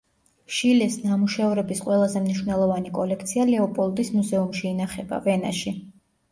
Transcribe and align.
შილეს 0.59 0.95
ნამუშევრების 1.03 1.83
ყველაზე 1.89 2.23
მნიშვნელოვანი 2.25 2.95
კოლექცია 2.97 3.47
ლეოპოლდის 3.53 4.13
მუზეუმში 4.19 4.69
ინახება, 4.75 5.25
ვენაში. 5.31 5.79